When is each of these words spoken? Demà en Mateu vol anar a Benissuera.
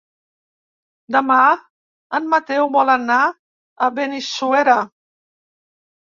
Demà 1.15 1.41
en 2.19 2.29
Mateu 2.31 2.65
vol 2.75 2.91
anar 2.93 3.17
a 3.27 3.91
Benissuera. 3.99 4.79